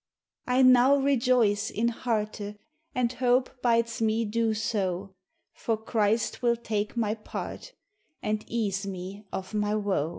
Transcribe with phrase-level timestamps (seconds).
[0.47, 2.55] I now rejoice in harte,
[2.95, 5.13] And hope bides me do so;
[5.53, 7.73] For Christ wil take my part,
[8.23, 10.09] And ease me of 1113' wo.